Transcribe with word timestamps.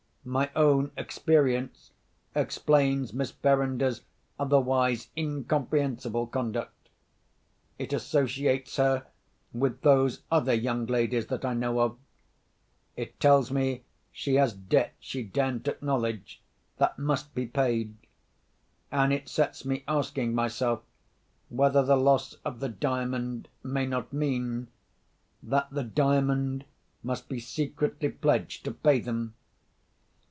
My 0.23 0.51
own 0.55 0.91
experience 0.95 1.89
explains 2.35 3.11
Miss 3.11 3.31
Verinder's 3.31 4.03
otherwise 4.39 5.09
incomprehensible 5.17 6.27
conduct. 6.27 6.89
It 7.79 7.91
associates 7.91 8.75
her 8.77 9.07
with 9.51 9.81
those 9.81 10.21
other 10.29 10.53
young 10.53 10.85
ladies 10.85 11.25
that 11.25 11.43
I 11.43 11.55
know 11.55 11.79
of. 11.79 11.97
It 12.95 13.19
tells 13.19 13.49
me 13.49 13.83
she 14.11 14.35
has 14.35 14.53
debts 14.53 14.93
she 14.99 15.23
daren't 15.23 15.67
acknowledge, 15.67 16.39
that 16.77 16.99
must 16.99 17.33
be 17.33 17.47
paid. 17.47 17.95
And 18.91 19.11
it 19.11 19.27
sets 19.27 19.65
me 19.65 19.83
asking 19.87 20.35
myself, 20.35 20.83
whether 21.49 21.81
the 21.81 21.97
loss 21.97 22.35
of 22.45 22.59
the 22.59 22.69
Diamond 22.69 23.47
may 23.63 23.87
not 23.87 24.13
mean—that 24.13 25.71
the 25.71 25.83
Diamond 25.83 26.65
must 27.01 27.27
be 27.27 27.39
secretly 27.39 28.09
pledged 28.09 28.63
to 28.65 28.71
pay 28.71 28.99
them. 28.99 29.33